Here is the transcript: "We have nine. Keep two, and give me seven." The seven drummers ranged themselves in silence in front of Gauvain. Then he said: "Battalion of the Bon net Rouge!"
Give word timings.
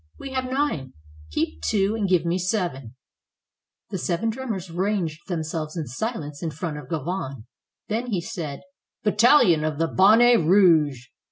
"We 0.17 0.31
have 0.31 0.45
nine. 0.51 0.93
Keep 1.29 1.61
two, 1.61 1.93
and 1.95 2.09
give 2.09 2.25
me 2.25 2.39
seven." 2.39 2.95
The 3.91 3.99
seven 3.99 4.31
drummers 4.31 4.71
ranged 4.71 5.27
themselves 5.27 5.77
in 5.77 5.85
silence 5.85 6.41
in 6.41 6.49
front 6.49 6.79
of 6.79 6.89
Gauvain. 6.89 7.45
Then 7.87 8.07
he 8.07 8.19
said: 8.19 8.61
"Battalion 9.03 9.63
of 9.63 9.77
the 9.77 9.87
Bon 9.87 10.17
net 10.17 10.39
Rouge!" 10.39 11.05